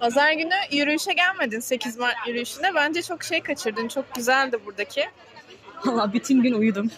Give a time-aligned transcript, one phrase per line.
[0.00, 2.74] Pazar günü yürüyüşe gelmedin 8 Mart yürüyüşüne.
[2.74, 3.88] Bence çok şey kaçırdın.
[3.88, 5.04] Çok güzeldi buradaki.
[5.84, 6.90] Valla bütün gün uyudum.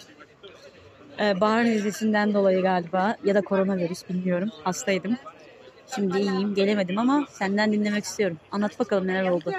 [1.19, 4.49] Ee, bahar nezlesinden dolayı galiba ya da koronavirüs bilmiyorum.
[4.63, 5.17] Hastaydım.
[5.95, 8.37] Şimdi iyiyim gelemedim ama senden dinlemek istiyorum.
[8.51, 9.53] Anlat bakalım neler oldu.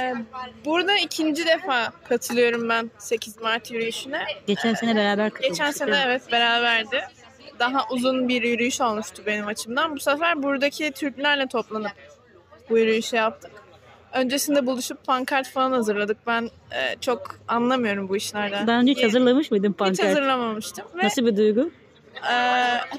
[0.00, 0.14] Ee,
[0.64, 4.22] burada ikinci defa katılıyorum ben 8 Mart yürüyüşüne.
[4.46, 5.66] Geçen sene beraber katılmıştık.
[5.66, 7.00] Geçen sene evet beraberdi.
[7.58, 9.94] Daha uzun bir yürüyüş olmuştu benim açımdan.
[9.96, 11.92] Bu sefer buradaki Türklerle toplanıp
[12.70, 13.50] bu yürüyüşü yaptık.
[14.12, 16.16] Öncesinde buluşup pankart falan hazırladık.
[16.26, 18.66] Ben e, çok anlamıyorum bu işlerden.
[18.66, 20.08] Daha önce hiç Hiç hazırlamış mıydın pankart?
[20.08, 20.84] hazırlamamıştım.
[20.98, 21.70] Ve Nasıl bir duygu?
[22.30, 22.34] e,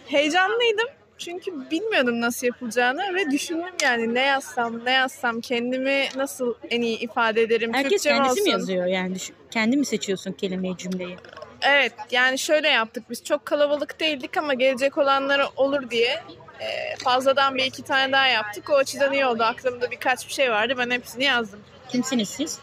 [0.08, 0.88] heyecanlıydım.
[1.18, 7.00] Çünkü bilmiyordum nasıl yapılacağını ve düşündüm yani ne yazsam ne yazsam kendimi nasıl en iyi
[7.00, 7.74] ifade ederim.
[7.74, 8.52] Herkes Türkçem kendisi mi olsun.
[8.60, 9.16] yazıyor yani?
[9.16, 11.16] Düşün- Kendi mi seçiyorsun kelimeyi, cümleyi?
[11.62, 16.24] Evet yani şöyle yaptık biz çok kalabalık değildik ama gelecek olanlara olur diye
[16.62, 18.70] e, fazladan bir iki tane daha yaptık.
[18.70, 19.44] O açıdan iyi oldu.
[19.44, 20.74] Aklımda birkaç bir şey vardı.
[20.78, 21.60] Ben hepsini yazdım.
[21.90, 22.60] Kimsiniz siz?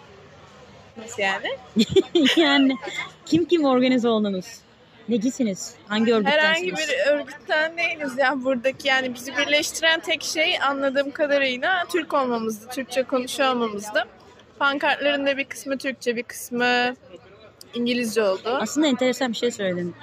[0.97, 1.49] Nasıl yani?
[2.37, 2.77] yani
[3.27, 4.47] kim kim organize oldunuz?
[5.09, 5.75] Necisiniz?
[5.89, 6.45] Hangi örgüttensiniz?
[6.45, 12.69] Herhangi bir örgütten değiliz ya buradaki yani bizi birleştiren tek şey anladığım kadarıyla Türk olmamızdı.
[12.69, 14.07] Türkçe konuşuyor olmamızdı.
[14.59, 16.95] Pankartların da bir kısmı Türkçe bir kısmı
[17.75, 18.59] İngilizce oldu.
[18.61, 19.95] Aslında enteresan bir şey söyledin.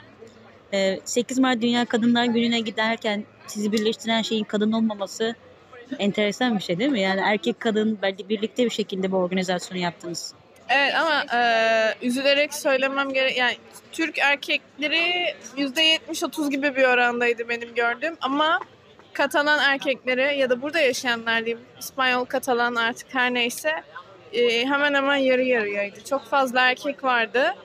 [0.74, 5.36] Ee, 8 Mart Dünya Kadınlar Günü'ne giderken sizi birleştiren şeyin kadın olmaması
[6.00, 7.02] enteresan bir şey değil mi?
[7.02, 10.34] Yani erkek kadın belki birlikte bir şekilde bu organizasyonu yaptınız.
[10.70, 11.40] Evet ama e,
[12.02, 13.56] üzülerek söylemem gerek yani
[13.92, 18.60] Türk erkekleri %70-30 gibi bir orandaydı benim gördüğüm ama
[19.14, 23.72] Katalan erkekleri ya da burada yaşayanlar diyeyim İspanyol Katalan artık her neyse
[24.34, 26.04] e, hemen hemen yarı yarıyaydı.
[26.04, 27.56] Çok fazla erkek vardı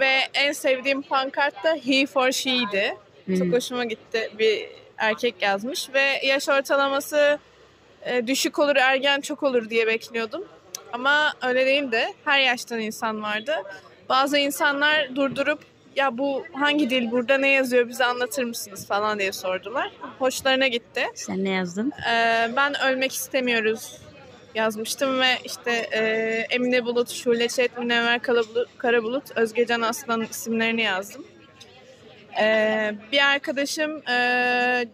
[0.00, 2.96] ve en sevdiğim pankart da he for she'ydi.
[3.28, 3.52] Çok Hmm.
[3.52, 4.66] hoşuma gitti bir
[4.98, 7.38] erkek yazmış ve yaş ortalaması
[8.02, 10.44] e, düşük olur ergen çok olur diye bekliyordum.
[10.92, 13.52] Ama öyle değil de her yaştan insan vardı.
[14.08, 15.58] Bazı insanlar durdurup
[15.96, 19.92] ya bu hangi dil burada ne yazıyor bize anlatır mısınız falan diye sordular.
[20.18, 21.06] Hoşlarına gitti.
[21.14, 21.92] Sen ne yazdın?
[22.10, 24.00] Ee, ben ölmek istemiyoruz
[24.54, 26.00] yazmıştım ve işte e,
[26.50, 28.20] Emine Bulut, Şule Çet, Münevver
[28.78, 31.24] Karabulut, Özgecan Aslan isimlerini yazdım.
[32.40, 34.86] Ee, bir arkadaşım e,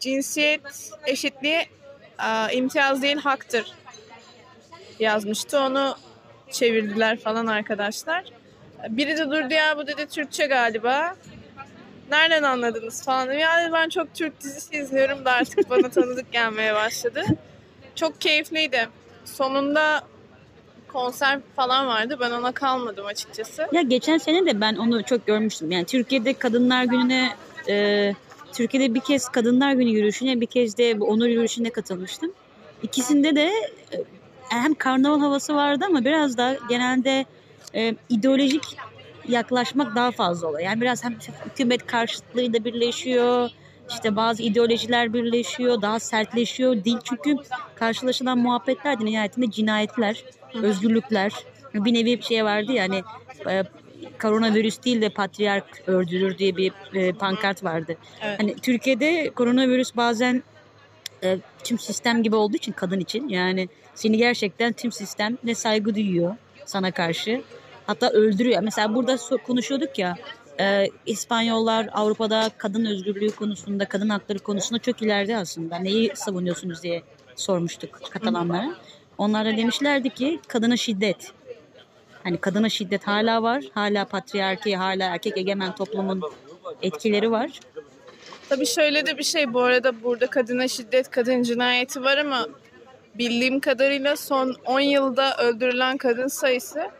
[0.00, 1.66] cinsiyet eşitliği
[2.24, 3.72] e, imtiyaz değil haktır
[4.98, 5.60] yazmıştı.
[5.60, 5.96] Onu
[6.50, 8.24] çevirdiler falan arkadaşlar.
[8.88, 11.16] Biri de durdu ya bu dedi Türkçe galiba.
[12.10, 13.32] Nereden anladınız falan.
[13.32, 17.24] Yani ben çok Türk dizisi izliyorum da artık bana tanıdık gelmeye başladı.
[17.94, 18.88] Çok keyifliydi.
[19.24, 20.04] Sonunda
[20.92, 22.16] konser falan vardı.
[22.20, 23.66] Ben ona kalmadım açıkçası.
[23.72, 25.70] Ya geçen sene de ben onu çok görmüştüm.
[25.70, 27.28] Yani Türkiye'de Kadınlar Günü'ne
[27.68, 28.14] e,
[28.52, 32.32] Türkiye'de bir kez Kadınlar Günü yürüyüşüne bir kez de bu onur yürüyüşüne katılmıştım.
[32.82, 33.50] İkisinde de
[33.92, 34.04] e,
[34.48, 37.24] hem karnaval havası vardı ama biraz da genelde
[37.74, 38.76] e, ideolojik
[39.28, 40.62] yaklaşmak daha fazla oluyor.
[40.62, 41.16] Yani biraz hem
[41.46, 43.50] hükümet karşıtlığı da birleşiyor.
[43.92, 46.84] İşte bazı ideolojiler birleşiyor, daha sertleşiyor.
[46.84, 47.36] Dil çünkü
[47.74, 51.32] karşılaşılan muhabbetler de nihayetinde cinayetler, özgürlükler.
[51.74, 53.02] Bir nevi bir şey vardı ya hani
[53.50, 53.64] e,
[54.22, 57.96] koronavirüs değil de patriark öldürür diye bir e, pankart vardı.
[58.22, 58.40] Evet.
[58.40, 60.42] Hani Türkiye'de koronavirüs bazen
[61.24, 65.94] e, tüm sistem gibi olduğu için kadın için yani seni gerçekten tüm sistem ne saygı
[65.94, 66.36] duyuyor
[66.66, 67.42] sana karşı
[67.86, 68.62] hatta öldürüyor.
[68.62, 69.16] Mesela burada
[69.46, 70.16] konuşuyorduk ya
[70.62, 75.76] e, İspanyollar Avrupa'da kadın özgürlüğü konusunda kadın hakları konusunda çok ileride aslında.
[75.76, 77.02] Neyi savunuyorsunuz diye
[77.36, 78.74] sormuştuk Katalanlara.
[79.18, 81.32] Onlar da demişlerdi ki kadına şiddet.
[82.22, 83.64] Hani kadına şiddet hala var.
[83.74, 86.22] Hala patriarki, hala erkek egemen toplumun
[86.82, 87.60] etkileri var.
[88.48, 92.46] Tabii şöyle de bir şey bu arada burada kadına şiddet, kadın cinayeti var ama
[93.14, 96.90] bildiğim kadarıyla son 10 yılda öldürülen kadın sayısı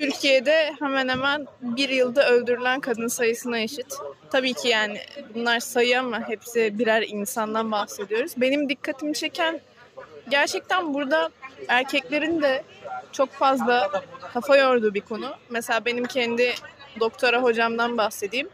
[0.00, 3.94] Türkiye'de hemen hemen bir yılda öldürülen kadın sayısına eşit.
[4.30, 5.00] Tabii ki yani
[5.34, 8.32] bunlar sayı ama hepsi birer insandan bahsediyoruz.
[8.36, 9.60] Benim dikkatimi çeken
[10.28, 11.30] gerçekten burada
[11.68, 12.62] erkeklerin de
[13.12, 13.90] çok fazla
[14.32, 15.34] kafa yorduğu bir konu.
[15.50, 16.54] Mesela benim kendi
[17.00, 18.48] doktora hocamdan bahsedeyim.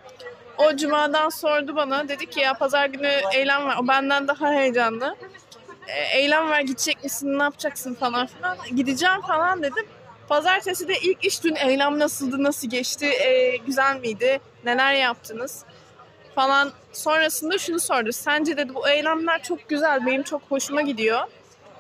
[0.58, 2.08] O cumadan sordu bana.
[2.08, 3.76] Dedi ki ya pazar günü eylem var.
[3.82, 5.16] O benden daha heyecanlı.
[5.88, 8.56] E, eylem var gidecek misin ne yapacaksın falan filan.
[8.76, 9.86] Gideceğim falan dedim.
[10.28, 15.64] Pazartesi de ilk iş gün eylem nasıldı, nasıl geçti, e, güzel miydi, neler yaptınız
[16.34, 16.72] falan.
[16.92, 18.12] Sonrasında şunu sordu.
[18.12, 21.20] Sence dedi bu eylemler çok güzel, benim çok hoşuma gidiyor.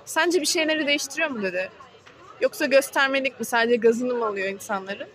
[0.04, 1.70] Sence bir şeyleri değiştiriyor mu dedi.
[2.40, 5.08] Yoksa göstermelik mi sadece gazını mı alıyor insanların?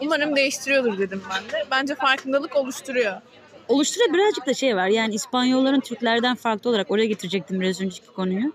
[0.00, 1.64] Umarım değiştiriyordur dedim ben de.
[1.70, 3.14] Bence farkındalık oluşturuyor.
[3.68, 4.86] oluşturan birazcık da şey var.
[4.86, 8.52] Yani İspanyolların Türklerden farklı olarak oraya getirecektim biraz önceki konuyu.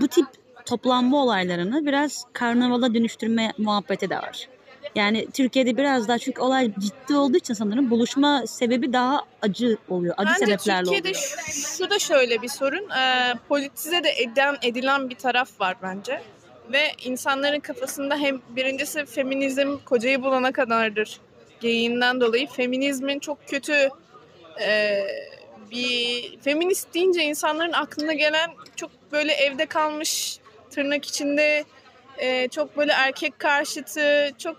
[0.00, 0.26] Bu tip
[0.68, 4.48] toplanma olaylarını biraz karnavala dönüştürme muhabbeti de var.
[4.94, 10.14] Yani Türkiye'de biraz daha çünkü olay ciddi olduğu için sanırım buluşma sebebi daha acı oluyor.
[10.18, 11.22] Acı Bence sebeplerle Türkiye'de oluyor.
[11.46, 12.90] şu, şu da şöyle bir sorun.
[12.90, 16.22] Ee, politize de eden, edilen bir taraf var bence.
[16.72, 21.20] Ve insanların kafasında hem birincisi feminizm kocayı bulana kadardır
[21.60, 23.88] geyiğinden dolayı feminizmin çok kötü
[24.60, 25.00] e,
[25.70, 30.38] bir feminist deyince insanların aklına gelen çok böyle evde kalmış
[30.78, 31.64] tırnak içinde
[32.18, 34.56] e, çok böyle erkek karşıtı çok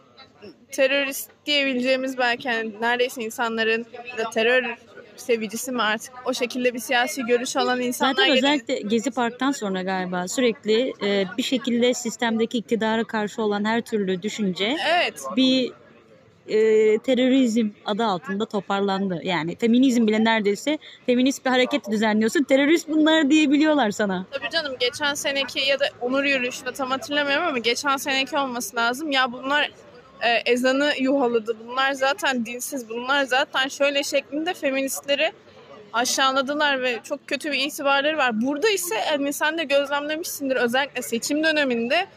[0.71, 3.85] terörist diyebileceğimiz belki hani neredeyse insanların
[4.17, 4.63] da terör
[5.15, 9.81] sevicisi mi artık o şekilde bir siyasi görüş olan insanlar Zaten özellikle Gezi Park'tan sonra
[9.81, 15.21] galiba sürekli e, bir şekilde sistemdeki iktidara karşı olan her türlü düşünce Evet.
[15.35, 15.71] bir
[16.49, 19.21] e, terörizm adı altında toparlandı.
[19.23, 22.43] Yani feminizm bile neredeyse feminist bir hareket düzenliyorsun.
[22.43, 24.25] Terörist bunlar diyebiliyorlar sana.
[24.31, 29.11] Tabii canım geçen seneki ya da onur yürüyüşünde tam hatırlamıyorum ama geçen seneki olması lazım.
[29.11, 29.71] Ya bunlar
[30.21, 31.57] e, ezanı yuhaladı.
[31.67, 32.89] Bunlar zaten dinsiz.
[32.89, 35.31] Bunlar zaten şöyle şeklinde feministleri
[35.93, 38.41] aşağıladılar ve çok kötü bir itibarları var.
[38.41, 42.07] Burada ise hani sen de gözlemlemişsindir özellikle seçim döneminde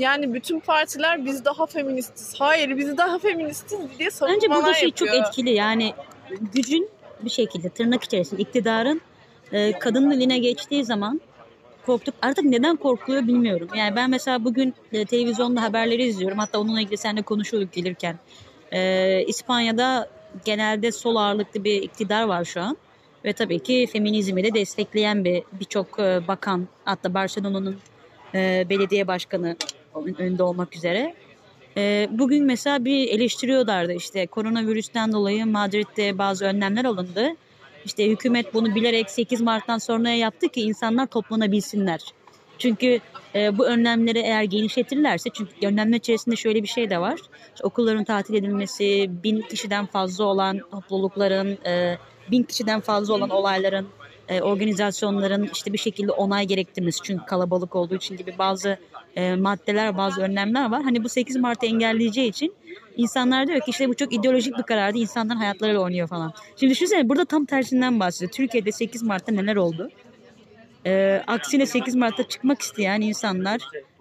[0.00, 2.34] yani bütün partiler biz daha feministiz.
[2.38, 5.12] Hayır biz daha feministiz diye savunmalar Bence burada şey yapıyor.
[5.12, 5.94] çok etkili yani
[6.54, 6.88] gücün
[7.20, 9.00] bir şekilde tırnak içerisinde iktidarın
[9.52, 11.20] e, kadının eline geçtiği zaman
[11.86, 12.14] korktuk.
[12.22, 13.68] Artık neden korkuluyor bilmiyorum.
[13.76, 16.38] Yani ben mesela bugün e, televizyonda haberleri izliyorum.
[16.38, 18.18] Hatta onunla ilgili seninle konuşuyorduk gelirken.
[18.72, 20.08] E, İspanya'da
[20.44, 22.76] genelde sol ağırlıklı bir iktidar var şu an.
[23.24, 27.76] Ve tabii ki feminizmi de destekleyen bir birçok e, bakan hatta Barcelona'nın
[28.34, 29.56] e, belediye başkanı
[29.94, 31.14] önünde olmak üzere.
[31.76, 37.28] E, bugün mesela bir eleştiriyorlardı işte koronavirüsten dolayı Madrid'de bazı önlemler alındı.
[37.84, 42.00] İşte hükümet bunu bilerek 8 Mart'tan sonraya yaptı ki insanlar toplanabilsinler.
[42.58, 43.00] Çünkü
[43.34, 47.20] e, bu önlemleri eğer genişletirlerse çünkü önlemler içerisinde şöyle bir şey de var.
[47.54, 51.98] İşte okulların tatil edilmesi, bin kişiden fazla olan toplulukların, e,
[52.30, 53.86] bin kişiden fazla olan olayların,
[54.30, 58.78] e, organizasyonların işte bir şekilde onay gerektirmesi çünkü kalabalık olduğu için gibi bazı
[59.16, 60.82] e, maddeler, bazı önlemler var.
[60.82, 62.54] Hani bu 8 Mart'ı engelleyeceği için
[62.96, 64.98] insanlar diyor ki işte bu çok ideolojik bir karardı.
[64.98, 66.32] insanların hayatlarıyla oynuyor falan.
[66.56, 68.32] Şimdi düşünsene burada tam tersinden bahsediyor.
[68.32, 69.90] Türkiye'de 8 Mart'ta neler oldu?
[70.86, 73.60] E, aksine 8 Mart'ta çıkmak isteyen insanlar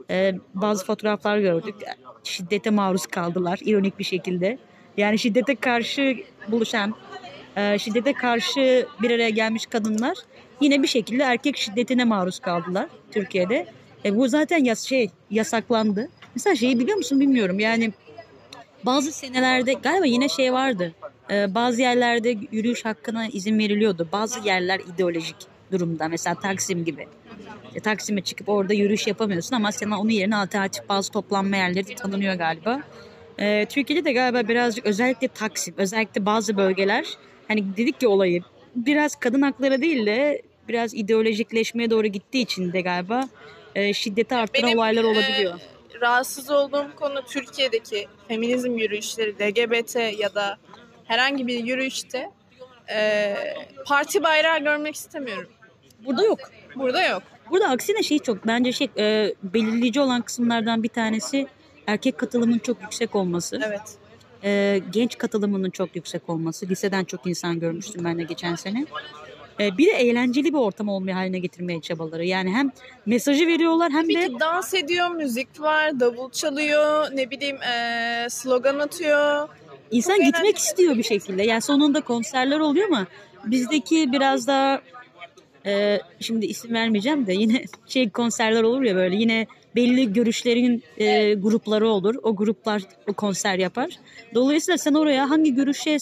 [0.09, 1.75] e, bazı fotoğraflar gördük.
[2.23, 4.57] Şiddete maruz kaldılar ironik bir şekilde.
[4.97, 6.15] Yani şiddete karşı
[6.47, 6.95] buluşan,
[7.59, 10.17] e, şiddete karşı bir araya gelmiş kadınlar
[10.61, 13.67] yine bir şekilde erkek şiddetine maruz kaldılar Türkiye'de.
[14.05, 16.09] E, bu zaten yas şey yasaklandı.
[16.35, 17.59] Mesela şeyi biliyor musun bilmiyorum.
[17.59, 17.93] Yani
[18.83, 20.93] bazı senelerde galiba yine şey vardı.
[21.31, 24.07] E, bazı yerlerde yürüyüş hakkına izin veriliyordu.
[24.11, 25.35] Bazı yerler ideolojik
[25.71, 26.07] durumda.
[26.07, 27.07] Mesela Taksim gibi.
[27.75, 32.33] E, Taksim'e çıkıp orada yürüyüş yapamıyorsun ama sana onun yerine alternatif bazı toplanma yerleri tanınıyor
[32.33, 32.81] galiba.
[33.39, 37.05] E, Türkiye'de de galiba birazcık özellikle Taksim, özellikle bazı bölgeler
[37.49, 38.41] hani dedik ki olayı
[38.75, 43.29] biraz kadın hakları değil de biraz ideolojikleşmeye doğru gittiği için de galiba
[43.75, 45.59] e, şiddeti arttıran Benim, olaylar e, olabiliyor.
[46.01, 50.57] rahatsız olduğum konu Türkiye'deki feminizm yürüyüşleri, LGBT ya da
[51.05, 52.29] herhangi bir yürüyüşte
[52.93, 53.35] e,
[53.85, 55.49] parti bayrağı görmek istemiyorum.
[56.05, 56.39] Burada yok.
[56.75, 57.23] Burada yok.
[57.51, 61.47] Burada aksine şey çok bence şey e, belirleyici olan kısımlardan bir tanesi
[61.87, 63.61] erkek katılımın çok yüksek olması.
[63.67, 63.81] Evet.
[64.43, 66.69] E, genç katılımının çok yüksek olması.
[66.69, 68.85] Liseden çok insan görmüştüm ben de geçen sene.
[69.59, 72.25] E, bir de eğlenceli bir ortam olmaya haline getirmeye çabaları.
[72.25, 72.71] Yani hem
[73.05, 78.27] mesajı veriyorlar hem Bir de de dans ediyor, müzik var, davul çalıyor, ne bileyim e,
[78.29, 79.47] slogan atıyor.
[79.91, 81.43] İnsan Çok gitmek istiyor bir şekilde.
[81.43, 83.07] Yani sonunda konserler oluyor ama
[83.45, 84.81] bizdeki biraz daha
[85.65, 91.33] e, şimdi isim vermeyeceğim de yine şey konserler olur ya böyle yine belli görüşlerin e,
[91.33, 92.15] grupları olur.
[92.23, 93.89] O gruplar o konser yapar.
[94.35, 95.97] Dolayısıyla sen oraya hangi görüşe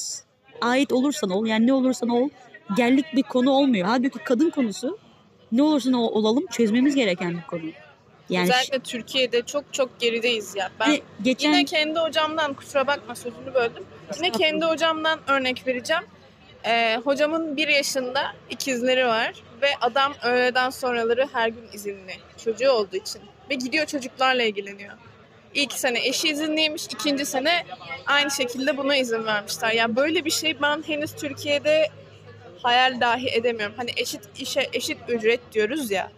[0.61, 2.29] ait olursan ol yani ne olursan ol
[2.77, 3.87] gellik bir konu olmuyor.
[3.87, 4.97] Halbuki kadın konusu
[5.51, 7.61] ne olursa ol- olalım çözmemiz gereken bir konu.
[8.29, 10.71] Yani Özellikle Türkiye'de çok çok gerideyiz ya.
[10.79, 13.83] Ben hani geçen yine kendi hocamdan kusura bakma sözünü böldüm.
[14.15, 16.03] Yine kendi hocamdan örnek vereceğim.
[16.65, 22.95] E, hocamın bir yaşında ikizleri var ve adam öğleden sonraları her gün izinli çocuğu olduğu
[22.95, 24.93] için ve gidiyor çocuklarla ilgileniyor.
[25.53, 27.65] İlk sene eşi izinliymiş, ikinci sene
[28.05, 29.71] aynı şekilde buna izin vermişler.
[29.71, 31.89] Yani böyle bir şey ben henüz Türkiye'de
[32.63, 33.75] hayal dahi edemiyorum.
[33.77, 36.11] Hani eşit işe eşit ücret diyoruz ya.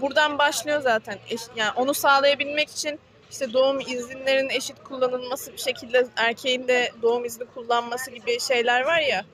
[0.00, 1.18] Buradan başlıyor zaten.
[1.30, 2.98] Eş, yani onu sağlayabilmek için
[3.30, 9.00] işte doğum izinlerinin eşit kullanılması bir şekilde erkeğin de doğum izni kullanması gibi şeyler var
[9.00, 9.24] ya.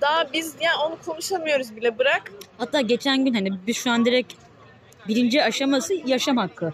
[0.00, 2.32] daha biz yani onu konuşamıyoruz bile bırak.
[2.58, 4.34] Hatta geçen gün hani biz şu an direkt
[5.08, 6.72] birinci aşaması yaşam hakkı.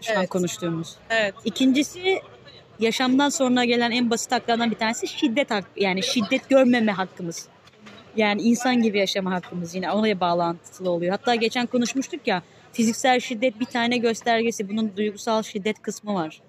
[0.00, 0.28] Şu an Evet.
[0.28, 0.96] konuştuğumuz.
[1.10, 1.34] Evet.
[1.44, 2.20] İkincisi
[2.80, 5.68] yaşamdan sonra gelen en basit haklardan bir tanesi şiddet hakkı.
[5.80, 7.48] Yani şiddet görmeme hakkımız.
[8.16, 11.10] Yani insan gibi yaşama hakkımız yine oraya bağlantılı oluyor.
[11.10, 14.68] Hatta geçen konuşmuştuk ya fiziksel şiddet bir tane göstergesi.
[14.68, 16.40] Bunun duygusal şiddet kısmı var.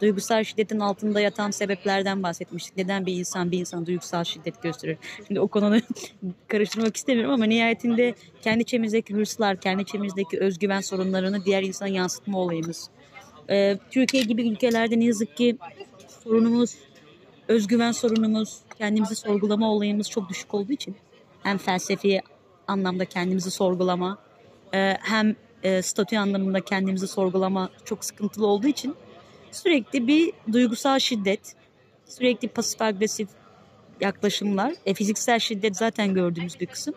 [0.00, 2.76] Duygusal şiddetin altında yatan sebeplerden bahsetmiştik.
[2.76, 4.98] Neden bir insan bir insan duygusal şiddet gösterir?
[5.26, 5.80] Şimdi o konuyu
[6.48, 12.90] karıştırmak istemiyorum ama nihayetinde kendi içimizdeki hırslar, kendi içimizdeki özgüven sorunlarını diğer insana yansıtma olayımız.
[13.50, 15.58] Ee, Türkiye gibi ülkelerde ne yazık ki
[16.24, 16.74] sorunumuz,
[17.48, 20.96] özgüven sorunumuz, kendimizi sorgulama olayımız çok düşük olduğu için
[21.42, 22.22] hem felsefi
[22.68, 24.18] anlamda kendimizi sorgulama,
[24.74, 28.94] e, hem e, statü anlamında kendimizi sorgulama çok sıkıntılı olduğu için
[29.56, 31.54] sürekli bir duygusal şiddet,
[32.06, 33.28] sürekli pasif agresif
[34.00, 36.94] yaklaşımlar, e, fiziksel şiddet zaten gördüğümüz bir kısım.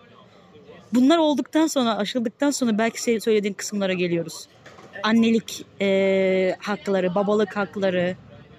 [0.93, 4.47] Bunlar olduktan sonra, aşıldıktan sonra belki senin söylediğin kısımlara geliyoruz.
[5.03, 8.15] Annelik e, hakları, babalık hakları,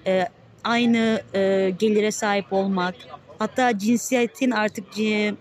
[0.07, 0.28] e,
[0.64, 2.95] aynı e, gelire sahip olmak,
[3.38, 5.35] hatta cinsiyetin artık ci-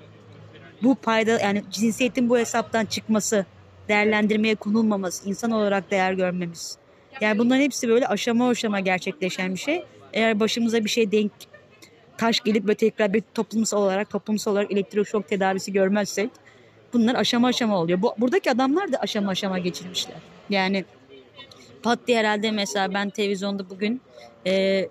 [0.84, 3.46] bu payda yani cinsiyetin bu hesaptan çıkması,
[3.88, 6.78] değerlendirmeye konulmaması, insan olarak değer görmemiz.
[7.22, 9.84] Yani bunların hepsi böyle aşama aşama gerçekleşen bir şey.
[10.14, 11.32] Eğer başımıza bir şey denk
[12.18, 16.30] taş gelip ve tekrar bir toplumsal olarak toplumsal olarak elektroşok tedavisi görmezsek
[16.94, 18.02] bunlar aşama aşama oluyor.
[18.02, 20.16] Bu, buradaki adamlar da aşama aşama geçirmişler.
[20.50, 20.86] Yani
[21.84, 24.02] pat diye herhalde mesela ben televizyonda bugün
[24.48, 24.86] e,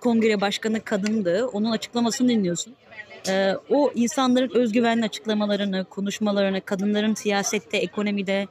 [0.00, 1.46] kongre başkanı kadındı.
[1.46, 2.74] Onun açıklamasını dinliyorsun.
[3.28, 8.46] E, o insanların özgüvenli açıklamalarını, konuşmalarını, kadınların siyasette, ekonomide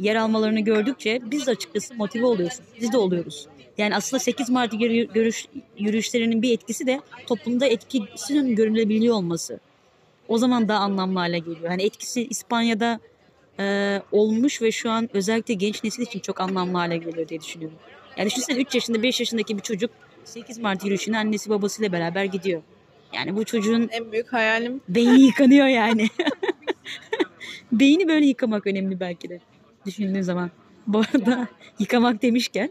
[0.00, 2.58] yer almalarını gördükçe biz de açıkçası motive oluyoruz.
[2.80, 3.46] Biz de oluyoruz.
[3.78, 4.72] Yani aslında 8 Mart
[5.14, 5.46] görüş,
[5.78, 9.60] yürüyüşlerinin bir etkisi de toplumda etkisinin görülebiliyor olması.
[10.28, 11.68] O zaman daha anlamlı hale geliyor.
[11.68, 13.00] Hani etkisi İspanya'da
[13.58, 17.78] e, olmuş ve şu an özellikle genç nesil için çok anlamlı hale geliyor diye düşünüyorum.
[18.16, 19.90] Yani düşünsene 3 yaşında 5 yaşındaki bir çocuk
[20.24, 22.62] 8 Mart yürüyüşüne annesi babasıyla beraber gidiyor.
[23.12, 26.08] Yani bu çocuğun En büyük hayalim beyni yıkanıyor yani.
[27.72, 29.40] Beyni böyle yıkamak önemli belki de
[29.86, 30.50] düşündüğün zaman.
[30.86, 32.70] Bu arada yıkamak demişken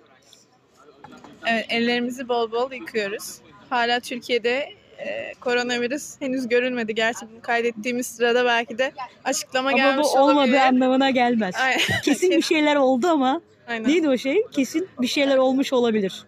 [1.48, 3.38] Evet, ellerimizi bol bol yıkıyoruz.
[3.70, 6.96] Hala Türkiye'de e, koronavirüs henüz görülmedi.
[6.96, 8.92] Gerçi bunu kaydettiğimiz sırada belki de
[9.24, 10.58] açıklama ama gelmiş bu olmadığı olabilir.
[10.58, 11.56] anlamına gelmez.
[11.62, 11.80] Aynen.
[12.04, 13.90] Kesin bir şeyler oldu ama Aynen.
[13.90, 14.42] neydi o şey?
[14.52, 16.24] Kesin bir şeyler olmuş olabilir.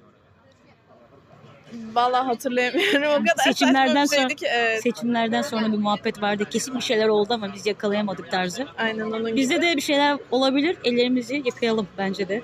[1.94, 3.04] Vallahi hatırlayamıyorum.
[3.04, 4.46] O kadar Seçimlerden şeydi ki.
[4.50, 4.82] Evet.
[4.84, 6.46] Seçimlerden sonra bir muhabbet vardı.
[6.50, 8.68] Kesin bir şeyler oldu ama biz yakalayamadık tarzı.
[8.78, 9.36] Aynen onun gibi.
[9.36, 10.78] Bizde de bir şeyler olabilir.
[10.84, 12.42] Ellerimizi yıkayalım bence de.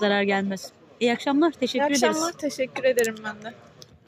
[0.00, 0.72] Zarar gelmez.
[1.00, 1.50] İyi akşamlar.
[1.52, 2.04] İyi Teşekkür ederiz.
[2.04, 2.32] akşamlar.
[2.32, 3.54] Teşekkür ederim ben de.